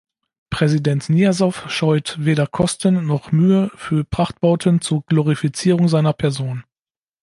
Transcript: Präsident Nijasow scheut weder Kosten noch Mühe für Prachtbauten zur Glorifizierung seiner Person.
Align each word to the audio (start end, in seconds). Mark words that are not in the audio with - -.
Präsident 0.49 1.09
Nijasow 1.11 1.69
scheut 1.69 2.15
weder 2.19 2.47
Kosten 2.47 3.05
noch 3.05 3.31
Mühe 3.31 3.69
für 3.75 4.03
Prachtbauten 4.03 4.81
zur 4.81 5.03
Glorifizierung 5.05 5.89
seiner 5.89 6.11
Person. 6.13 6.63